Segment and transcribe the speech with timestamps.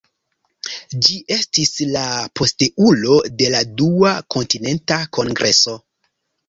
[1.07, 2.05] Ĝi estis la
[2.41, 5.83] posteulo de la Dua Kontinenta Kongreso.